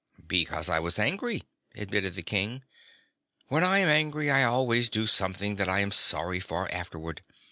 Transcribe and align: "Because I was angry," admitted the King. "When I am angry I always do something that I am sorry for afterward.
"Because 0.27 0.67
I 0.67 0.79
was 0.79 0.97
angry," 0.97 1.43
admitted 1.75 2.15
the 2.15 2.23
King. 2.23 2.63
"When 3.49 3.63
I 3.63 3.77
am 3.77 3.87
angry 3.87 4.31
I 4.31 4.41
always 4.43 4.89
do 4.89 5.05
something 5.05 5.57
that 5.57 5.69
I 5.69 5.81
am 5.81 5.91
sorry 5.91 6.39
for 6.39 6.67
afterward. 6.73 7.21